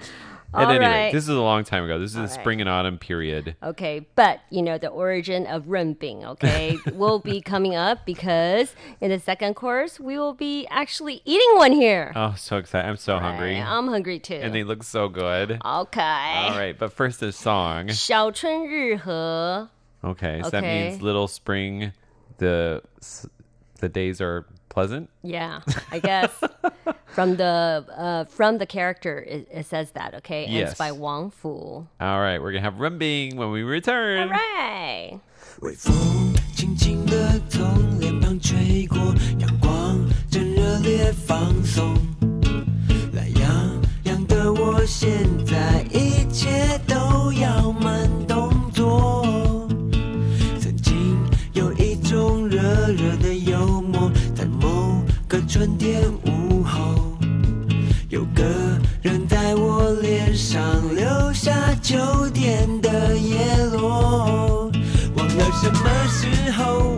[0.54, 1.12] At All right.
[1.12, 1.98] this is a long time ago.
[1.98, 2.40] This is All the right.
[2.40, 3.56] spring and autumn period.
[3.64, 6.24] Okay, but you know the origin of runbing.
[6.24, 11.56] okay, will be coming up because in the second course we will be actually eating
[11.56, 12.12] one here.
[12.16, 12.88] Oh, so excited!
[12.88, 13.56] I'm so All hungry.
[13.56, 14.36] right, I'm hungry too.
[14.36, 15.60] And they look so good.
[15.66, 16.02] Okay.
[16.02, 17.90] All right, but first this song.
[17.92, 19.70] 小春日和
[20.04, 21.94] Okay, so that means little spring,
[22.38, 22.84] the
[23.84, 25.10] the days are pleasant.
[25.22, 25.60] Yeah,
[25.92, 26.32] I guess
[27.08, 30.16] from the uh, from the character it, it says that.
[30.16, 30.72] Okay, yes.
[30.72, 31.50] It's by Wang Fu.
[31.50, 34.24] All right, we're gonna have runbing when we return.
[34.24, 35.20] All right.
[55.54, 57.16] 春天午后，
[58.10, 58.44] 有个
[59.04, 60.60] 人在我脸上
[60.96, 63.38] 留下秋天的叶
[63.72, 64.72] 落。
[65.16, 66.98] 忘了什么时候，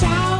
[0.00, 0.37] shower.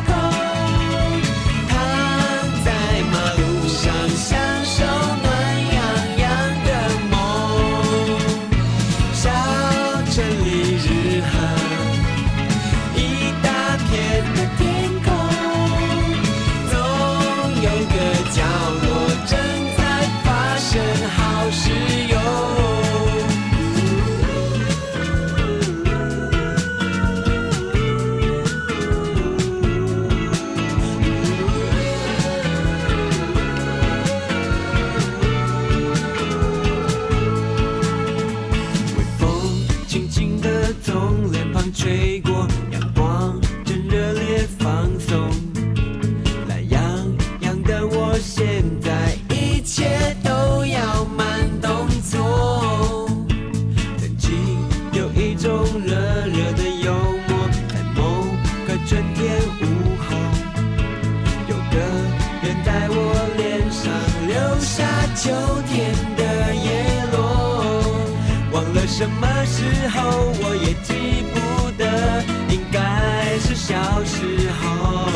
[69.58, 75.10] 时候，我也记不得，应该是小时候。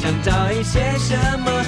[0.00, 1.59] 想找一些什么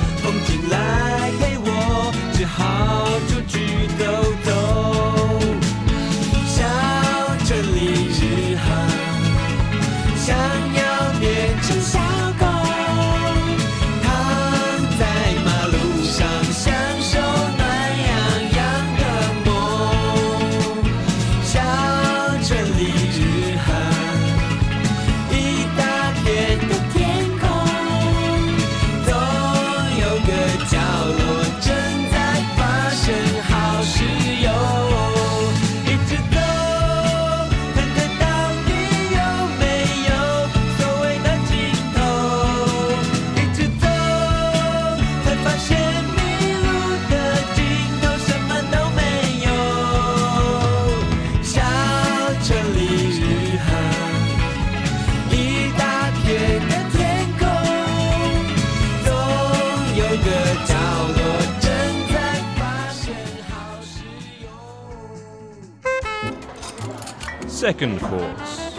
[67.62, 68.74] Second course.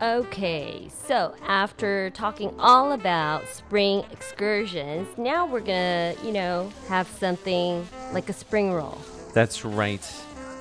[0.00, 7.86] Okay, so after talking all about spring excursions, now we're gonna, you know, have something
[8.14, 8.96] like a spring roll.
[9.34, 10.00] That's right.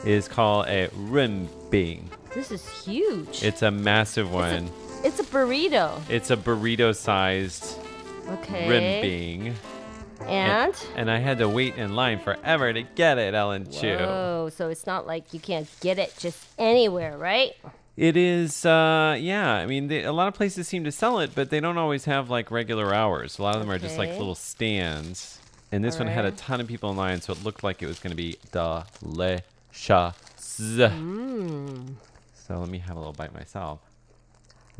[0.04, 2.04] It is called a Runbing.
[2.34, 3.42] This is huge.
[3.42, 4.70] It's a massive one.
[5.06, 6.02] It's a burrito.
[6.10, 7.80] It's a burrito-sized
[8.28, 8.68] Okay.
[8.68, 9.54] Runbing.
[10.28, 13.98] And And I had to wait in line forever to get it, Ellen Chu.
[14.00, 17.52] oh, so it's not like you can't get it just anywhere, right?
[17.98, 19.54] It is, uh, yeah.
[19.54, 22.06] I mean, they, a lot of places seem to sell it, but they don't always
[22.06, 23.38] have like regular hours.
[23.38, 25.40] A lot of them are just like little stands.
[25.72, 27.88] And this one had a ton of people in line, so it looked like it
[27.88, 29.44] was going to be delicious.
[30.38, 31.96] Mm.
[32.34, 33.80] So let me have a little bite myself.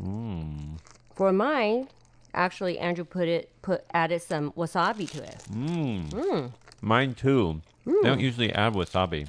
[0.02, 0.78] Mmm.
[1.14, 1.88] For mine,
[2.34, 5.38] actually, Andrew put it put added some wasabi to it.
[5.52, 6.10] Mmm.
[6.10, 6.52] Mm.
[6.80, 7.60] Mine too.
[7.86, 8.22] They don't Mm.
[8.22, 9.28] usually add wasabi.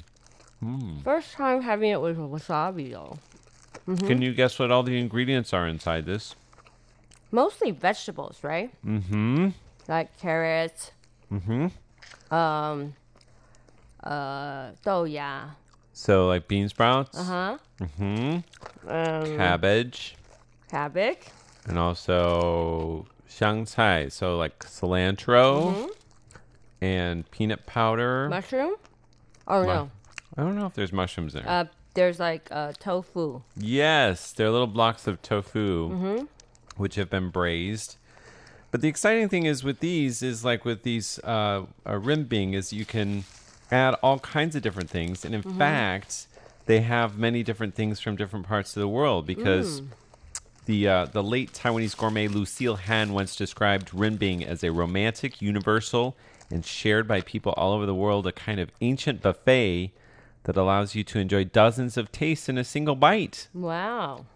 [0.62, 1.02] Mmm.
[1.04, 3.18] First time having it with wasabi though.
[4.06, 6.34] Can you guess what all the ingredients are inside this?
[7.30, 8.70] Mostly vegetables, right?
[8.86, 9.48] Mm-hmm.
[9.88, 10.92] Like carrots,
[11.32, 11.66] Mm-hmm.
[12.34, 12.94] um,
[14.02, 15.50] uh, 豆芽,
[15.92, 17.18] So like bean sprouts.
[17.18, 18.88] uh-huh, Mm-hmm.
[18.88, 20.14] um, Cabbage.
[20.70, 21.26] cabbage,
[21.66, 25.90] And also xiang cai, so like cilantro Mhm.
[26.80, 28.28] and peanut powder.
[28.28, 28.74] mushroom.
[29.48, 29.90] Oh Mu- no,
[30.36, 31.44] I don't know if there's mushrooms there.
[31.48, 33.42] uh, there's like uh, tofu.
[33.56, 36.28] yes, they're little blocks of tofu, Mhm.
[36.76, 37.96] which have been braised.
[38.70, 42.72] But the exciting thing is with these is like with these uh, uh, runbing is
[42.72, 43.24] you can
[43.70, 45.56] add all kinds of different things, and in Mhm.
[45.56, 46.26] fact,
[46.66, 49.80] they have many different things from different parts of the world because.
[49.80, 49.88] Mm.
[50.66, 56.16] The uh, the late Taiwanese gourmet Lucille Han once described runbing as a romantic, universal,
[56.50, 59.92] and shared by people all over the world, a kind of ancient buffet
[60.44, 63.48] that allows you to enjoy dozens of tastes in a single bite.
[63.52, 64.26] Wow.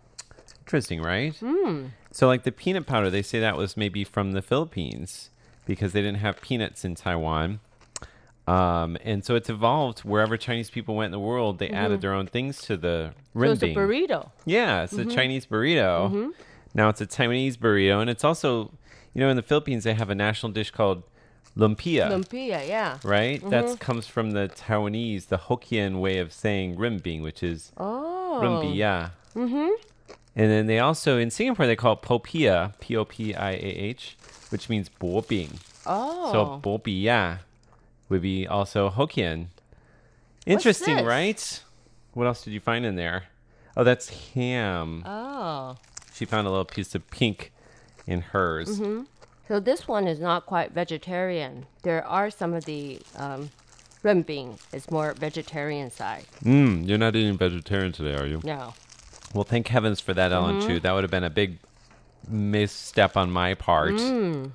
[0.61, 1.35] Interesting, right?
[1.41, 1.91] Mm.
[2.11, 5.31] So, like the peanut powder, they say that was maybe from the Philippines
[5.65, 7.61] because they didn't have peanuts in Taiwan.
[8.49, 12.03] Um, and so it's evolved wherever Chinese people went in the world, they added Mhm.
[12.03, 14.31] their own things to the So it's a burrito.
[14.47, 15.11] Yeah, it's Mhm.
[15.11, 16.11] a Chinese burrito.
[16.11, 16.31] Mhm.
[16.75, 18.73] Now it's a Taiwanese burrito, and it's also,
[19.15, 21.03] you know, in the Philippines they have a national dish called
[21.57, 22.09] lumpia.
[22.09, 22.99] Lumpia, yeah.
[23.05, 23.41] Right?
[23.51, 23.81] That Mhm.
[23.81, 28.39] comes from the Taiwanese, the Hokkien way of saying runbing, which is Oh.
[28.43, 29.11] rumbia.
[29.35, 29.69] Mm-hmm.
[30.37, 33.57] And then they also in Singapore they call it popia, P O P I A
[33.57, 34.17] H,
[34.51, 35.59] which means bo bing.
[35.85, 36.31] Oh.
[36.33, 37.41] So bo bia
[38.09, 39.47] would be also Hokkien.
[40.47, 41.63] Interesting, right?
[42.15, 43.25] What else did you find in there?
[43.77, 45.03] Oh, that's ham.
[45.07, 45.77] Oh.
[46.15, 47.53] She found a little piece of pink
[48.07, 48.81] in hers.
[48.81, 49.03] Mm-hmm.
[49.47, 51.67] So this one is not quite vegetarian.
[51.83, 53.51] There are some of the um,
[54.03, 56.25] runbing is more vegetarian side.
[56.45, 58.41] Mm, you're not eating vegetarian today, are you?
[58.45, 58.75] No.
[59.35, 60.67] Well, thank heavens for that, Ellen Mhm.
[60.67, 60.81] Chu.
[60.81, 61.59] That would have been a big
[62.29, 63.93] misstep on my part.
[63.95, 64.53] Mm.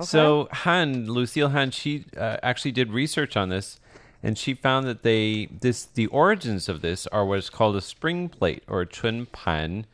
[0.00, 3.78] So Han, Lucille Han, she uh, actually did research on this,
[4.22, 7.80] and she found that they this the origins of this are what is called a
[7.82, 9.86] spring plate or chun pan,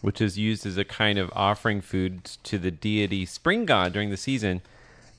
[0.00, 4.10] which is used as a kind of offering food to the deity spring god during
[4.10, 4.62] the season.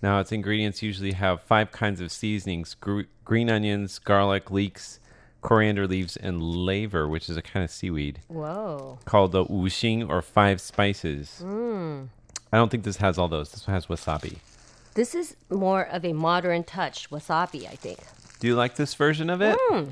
[0.01, 4.99] Now, its ingredients usually have five kinds of seasonings: gr- green onions, garlic, leeks,
[5.41, 8.97] coriander leaves, and laver, which is a kind of seaweed Whoa.
[9.05, 11.41] called the wuxing or five spices.
[11.43, 12.07] Mm.
[12.55, 13.51] I don't think this has all those.
[13.51, 14.37] This one has wasabi.
[14.93, 17.99] This is more of a modern touch wasabi, I think.
[18.39, 19.59] Do you like this version of it?
[19.71, 19.91] Mm.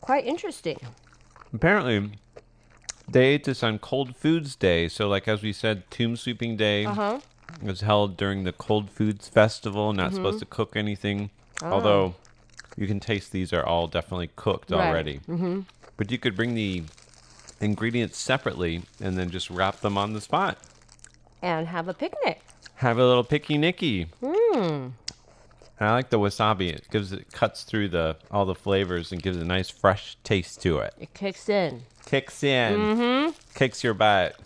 [0.00, 0.80] Quite interesting.
[1.54, 2.10] Apparently,
[3.08, 4.88] they ate this on Cold Foods Day.
[4.88, 7.20] So, like as we said, Tomb Sweeping Day Uh-huh.
[7.62, 9.92] was held during the Cold Foods Festival.
[9.92, 10.14] Not Mhm.
[10.16, 11.30] supposed to cook anything,
[11.62, 11.70] Oh.
[11.74, 12.14] although
[12.76, 14.84] you can taste these are all definitely cooked Right.
[14.88, 15.20] already.
[15.28, 15.64] Mhm.
[15.96, 16.82] But you could bring the
[17.60, 20.58] ingredients separately and then just wrap them on the spot.
[21.42, 22.40] And have a picnic.
[22.76, 24.06] Have a little picky nicky.
[24.22, 24.92] Mm.
[25.78, 26.70] And I like the wasabi.
[26.70, 30.60] It gives it cuts through the all the flavors and gives a nice fresh taste
[30.62, 30.94] to it.
[30.98, 31.82] It kicks in.
[32.06, 32.78] Kicks in.
[32.78, 33.30] Mm-hmm.
[33.54, 34.36] Kicks your butt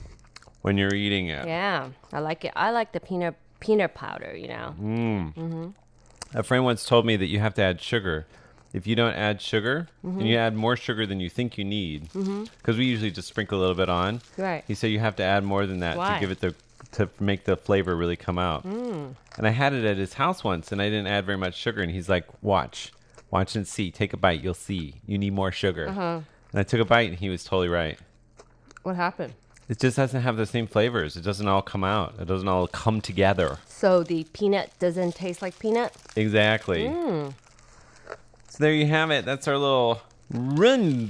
[0.63, 1.47] when you're eating it.
[1.47, 2.53] Yeah, I like it.
[2.55, 4.75] I like the peanut peanut powder, you know.
[4.81, 5.35] Mm.
[5.35, 6.39] Mm-hmm.
[6.39, 8.27] A friend once told me that you have to add sugar.
[8.73, 10.19] If you don't add sugar, Mhm.
[10.19, 12.79] and you add more sugar than you think you need, because Mhm.
[12.79, 14.21] we usually just sprinkle a little bit on.
[14.37, 14.65] Right.
[14.67, 16.15] He said you have to add more than that Why?
[16.15, 16.57] to give it the
[16.95, 18.67] to make the flavor really come out.
[18.67, 19.15] Mm.
[19.37, 21.83] And I had it at his house once, and I didn't add very much sugar.
[21.83, 22.93] And he's like, "Watch,
[23.31, 23.91] watch and see.
[23.91, 24.43] Take a bite.
[24.43, 24.95] You'll see.
[25.07, 26.21] You need more sugar." Uh-huh.
[26.53, 27.99] And I took a bite, and he was totally right.
[28.83, 29.35] What happened?
[29.69, 31.17] It just doesn't have the same flavors.
[31.17, 32.15] It doesn't all come out.
[32.21, 33.59] It doesn't all come together.
[33.67, 35.95] So the peanut doesn't taste like peanut.
[36.17, 36.85] Exactly.
[36.85, 37.33] Mm.
[38.49, 39.25] So there you have it.
[39.25, 41.07] That's our little run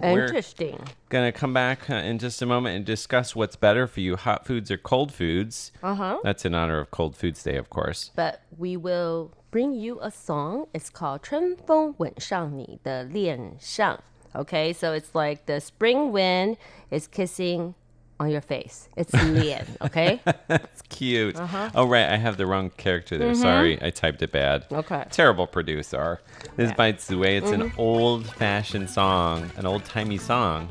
[0.00, 0.18] bang.
[0.18, 0.80] Interesting.
[1.08, 4.46] Gonna come back uh, in just a moment and discuss what's better for you: hot
[4.46, 5.72] foods or cold foods.
[5.82, 6.18] Uh huh.
[6.22, 8.10] That's in honor of Cold Foods Day, of course.
[8.14, 10.66] But we will bring you a song.
[10.74, 13.98] It's called 春风吻上你的脸上.
[14.34, 16.58] Okay, so it's like the spring wind
[16.90, 17.74] is kissing
[18.20, 18.88] on your face.
[18.96, 20.20] It's 脸, okay?
[20.48, 21.36] That's cute.
[21.36, 21.68] Uh-huh.
[21.74, 23.32] Oh right, I have the wrong character there.
[23.32, 23.36] Mhm.
[23.42, 24.64] Sorry, I typed it bad.
[24.72, 25.04] Okay.
[25.10, 26.20] Terrible producer.
[26.56, 27.24] This is by Zue.
[27.36, 27.78] It's an Mhm.
[27.78, 30.68] old-fashioned song, an old-timey song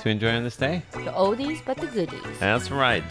[0.00, 0.82] to enjoy on this day.
[0.92, 2.38] The oldies but the goodies.
[2.40, 3.04] That's right.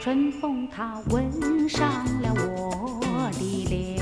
[0.00, 4.00] 春风它吻上了我的脸，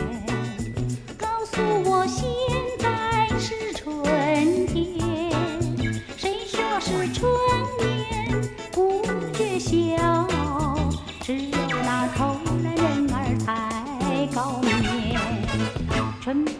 [1.18, 2.28] 告诉我现
[2.78, 5.30] 在是春天。
[6.16, 7.30] 谁说是春
[7.78, 8.15] 眠不
[9.67, 10.25] 笑？
[11.21, 16.56] 只有那偷懒人儿才高眠。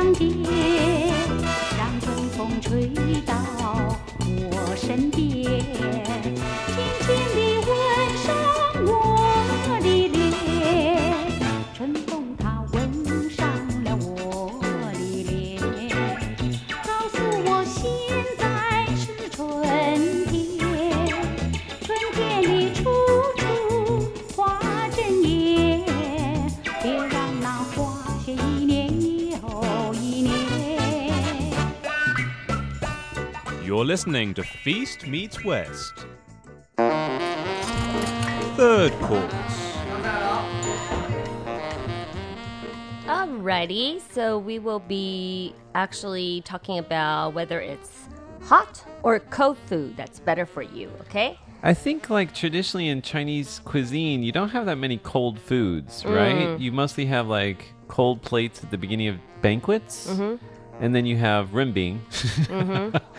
[0.00, 0.89] 相见，
[33.90, 36.06] listening to Feast Meets West.
[38.56, 39.32] Third course.
[43.08, 48.06] Alrighty, so we will be actually talking about whether it's
[48.42, 51.36] hot or cold food that's better for you, okay?
[51.64, 56.46] I think, like traditionally in Chinese cuisine, you don't have that many cold foods, right?
[56.46, 56.60] Mm.
[56.60, 60.38] You mostly have like cold plates at the beginning of banquets, Mhm.
[60.80, 61.98] and then you have runbing.
[62.46, 63.02] Mhm.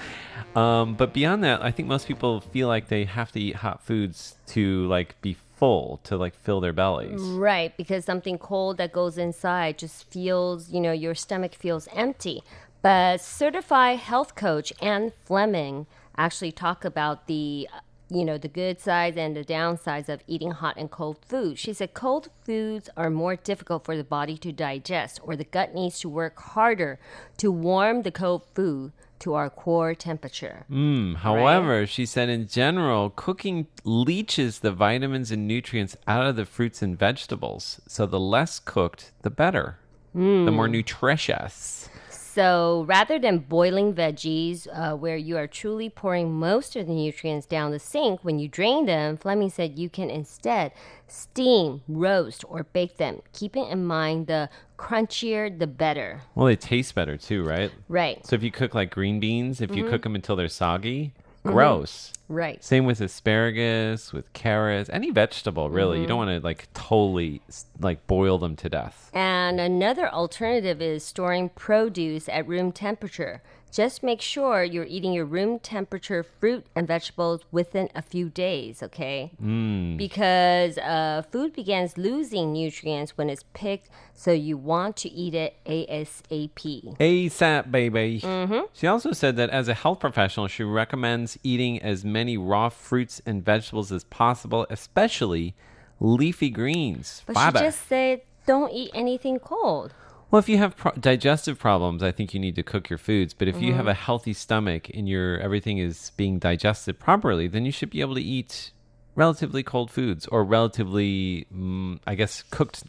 [0.55, 3.83] um, but beyond that, I think most people feel like they have to eat hot
[3.83, 7.21] foods to like be full, to like fill their bellies.
[7.21, 12.43] Right, because something cold that goes inside just feels, you know, your stomach feels empty.
[12.81, 15.85] But certified health coach Anne Fleming
[16.17, 17.67] actually talk about the
[18.11, 21.57] you know, the good sides and the downsides of eating hot and cold food.
[21.57, 25.73] She said cold foods are more difficult for the body to digest or the gut
[25.73, 26.99] needs to work harder
[27.37, 28.91] to warm the cold food
[29.22, 30.65] to our core temperature.
[30.69, 36.45] Mm, however, she said in general, cooking leaches the vitamins and nutrients out of the
[36.45, 37.80] fruits and vegetables.
[37.88, 39.78] So the less cooked, the better.
[40.13, 40.19] The
[40.51, 40.72] more Mm.
[40.72, 41.89] nutritious.
[42.34, 47.45] So rather than boiling veggies, uh, where you are truly pouring most of the nutrients
[47.45, 50.71] down the sink when you drain them, Fleming said you can instead
[51.09, 56.21] steam, roast, or bake them, keeping in mind the crunchier the better.
[56.34, 57.69] Well, they taste better too, right?
[57.89, 58.25] Right.
[58.25, 59.89] So if you cook like green beans, if you Mhm.
[59.89, 61.11] cook them until they're soggy,
[61.43, 61.51] Mhm.
[61.51, 62.13] gross.
[62.29, 62.63] Right.
[62.63, 65.99] Same with asparagus, with carrots, any vegetable really.
[65.99, 66.07] You Mhm.
[66.07, 67.41] don't want to like totally
[67.79, 69.09] like boil them to death.
[69.13, 73.41] And another alternative is storing produce at room temperature.
[73.72, 78.84] Just make sure you're eating your room temperature fruit and vegetables within a few days,
[78.84, 79.32] okay?
[79.41, 79.97] Mm.
[79.97, 85.55] Because uh, food begins losing nutrients when it's picked, so you want to eat it
[85.65, 86.97] ASAP.
[86.99, 88.19] ASAP, baby.
[88.22, 88.67] Mhm.
[88.74, 93.22] She also said that as a health professional, she recommends eating as many raw fruits
[93.26, 95.55] and vegetables as possible, especially
[96.01, 97.24] leafy greens.
[97.26, 97.59] But Fiber.
[97.59, 99.93] she just said don't eat anything cold.
[100.32, 103.34] Well, if you have pro- digestive problems, I think you need to cook your foods.
[103.34, 103.75] But if you Mhm.
[103.75, 107.99] have a healthy stomach and your everything is being digested properly, then you should be
[107.99, 108.71] able to eat
[109.15, 112.84] relatively cold foods or relatively, mm, I guess, cooked,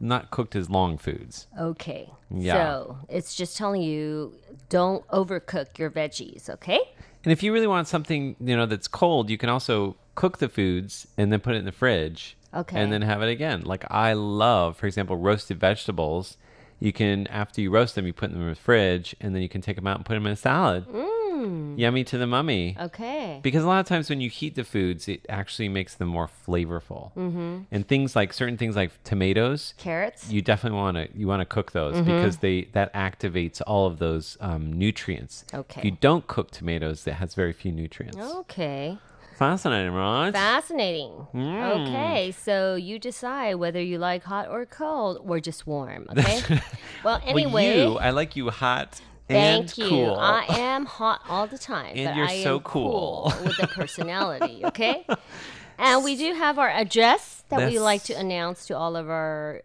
[0.00, 1.46] not cooked as long foods.
[1.58, 2.10] Okay.
[2.28, 2.54] Yeah.
[2.54, 4.34] So it's just telling you
[4.68, 6.80] don't overcook your veggies, okay?
[7.22, 10.48] And if you really want something, you know, that's cold, you can also cook the
[10.48, 12.36] foods and then put it in the fridge.
[12.52, 12.80] Okay.
[12.80, 13.60] And then have it again.
[13.62, 16.36] Like I love, for example, roasted vegetables.
[16.80, 19.48] You can after you roast them, you put them in the fridge, and then you
[19.48, 20.86] can take them out and put them in a salad.
[20.88, 21.78] Mm.
[21.78, 22.76] Yummy to the mummy.
[22.80, 23.38] Okay.
[23.42, 26.28] Because a lot of times when you heat the foods, it actually makes them more
[26.46, 27.12] flavorful.
[27.14, 27.66] Mhm.
[27.70, 30.30] And things like certain things like tomatoes, Carrots?
[30.32, 32.04] you definitely want to you want to cook those Mhm.
[32.06, 35.44] because they that activates all of those um, nutrients.
[35.54, 35.80] Okay.
[35.80, 38.16] If you don't cook tomatoes, that has very few nutrients.
[38.18, 38.98] Okay.
[39.38, 40.32] Fascinating, right?
[40.32, 41.28] Fascinating.
[41.32, 41.86] Mm.
[41.86, 46.40] Okay, so you decide whether you like hot or cold or just warm, okay?
[47.04, 47.76] well, anyway.
[47.76, 49.88] well, you, I like you hot Thank and you.
[49.88, 50.16] cool.
[50.16, 51.92] I am hot all the time.
[51.94, 53.32] And but you're I so am cool.
[53.44, 55.06] with a personality, okay?
[55.78, 59.62] and we do have our address that we like to announce to all of our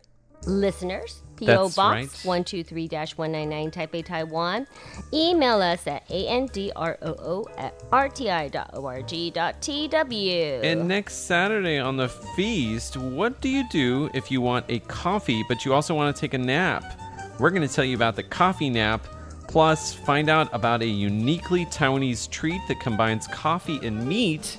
[0.47, 1.23] listeners.
[1.35, 1.63] P.O.
[1.63, 2.25] That's Box right.
[2.25, 4.67] 123 199 Taipei, Taiwan.
[5.11, 8.51] Email us at androo at rti.org.tw.
[10.63, 15.43] And next Saturday on the feast, what do you do if you want a coffee
[15.47, 16.99] but you also want to take a nap?
[17.39, 19.07] We're going to tell you about the coffee nap,
[19.47, 24.57] plus find out about a uniquely Taiwanese treat that combines coffee and meat.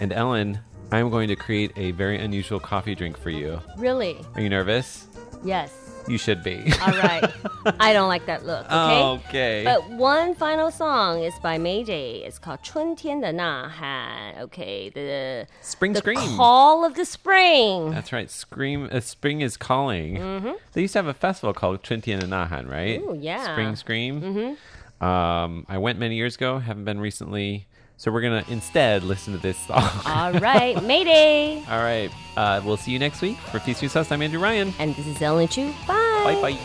[0.00, 0.58] And Ellen,
[0.92, 3.60] I'm going to create a very unusual coffee drink for you.
[3.76, 4.18] Really?
[4.34, 5.06] Are you nervous?
[5.45, 5.71] Yes.
[6.07, 6.57] You should be.
[6.81, 7.23] All right.
[7.79, 8.65] I don't like that look.
[8.65, 9.03] Okay.
[9.29, 9.63] Okay.
[9.63, 12.23] But one final song is by Mayday.
[12.25, 14.33] It's called 春天的呐喊.
[14.41, 14.89] Okay.
[14.89, 16.35] The Spring the Scream.
[16.35, 17.91] call of the spring.
[17.91, 18.29] That's right.
[18.31, 18.89] Scream.
[18.91, 20.17] Uh, spring is calling.
[20.17, 20.55] Mhm.
[20.73, 22.99] They used to have a festival called Chuntian and Nahan, right?
[22.99, 23.43] Ooh, yeah.
[23.53, 24.21] Spring Scream.
[24.21, 25.05] Mhm.
[25.05, 26.57] Um, I went many years ago.
[26.59, 27.67] Haven't been recently.
[27.97, 29.87] So we're gonna instead listen to this song.
[30.05, 30.81] All right.
[30.83, 31.63] Mayday.
[31.69, 32.09] All right.
[32.35, 34.11] Uh, we'll see you next week for Feast News House.
[34.11, 34.73] I'm Andrew Ryan.
[34.79, 35.71] And this is Ellen Chu.
[35.87, 36.23] Bye.
[36.23, 36.57] Bye bye.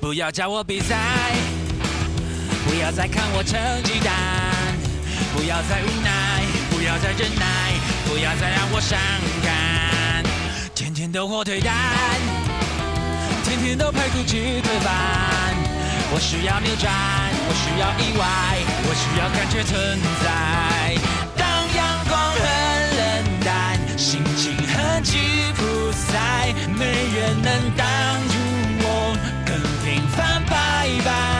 [0.00, 0.96] 不要叫我比赛，
[2.66, 4.12] 不要再看我成绩单，
[5.32, 8.98] 不要再无奈，不要再忍耐，不要再让我伤
[9.44, 10.24] 感。
[10.74, 11.72] 天天都火腿蛋，
[13.44, 15.54] 天天都排骨鸡腿饭。
[16.12, 16.92] 我需要扭转，
[17.49, 18.25] 我需要意外，
[18.83, 19.73] 我需要感觉存
[20.21, 20.27] 在。
[21.37, 21.79] 当阳
[22.09, 22.43] 光很
[22.97, 23.47] 冷淡，
[23.97, 25.17] 心情很吉
[25.55, 27.87] 普赛，没人能挡
[28.27, 28.35] 住
[28.83, 30.55] 我，更平凡拜
[31.05, 31.36] 拜。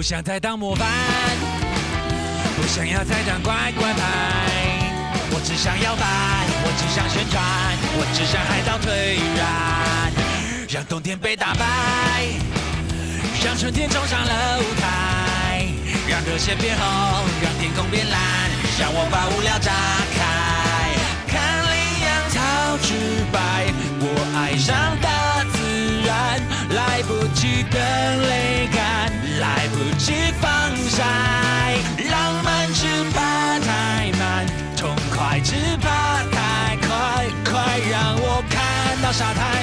[0.00, 0.88] 不想再当模范，
[2.56, 4.00] 不想要再当乖乖牌。
[5.30, 6.06] 我只想摇摆，
[6.64, 7.44] 我只想旋转，
[7.98, 10.10] 我只想海岛退燃，
[10.70, 11.66] 让冬天被打败，
[13.44, 15.68] 让春天冲上了舞台，
[16.08, 16.86] 让热血变红，
[17.42, 18.18] 让天空变蓝，
[18.80, 19.70] 让我把无聊炸
[20.16, 20.96] 开。
[21.28, 22.40] 看羚羊草
[22.80, 23.68] 直白，
[24.00, 25.60] 我爱上大自
[26.08, 26.40] 然，
[26.70, 27.78] 来不及等，
[30.02, 31.04] 是防晒，
[32.10, 39.62] 浪漫只怕太慢，痛快只怕太快，快让我看到沙滩，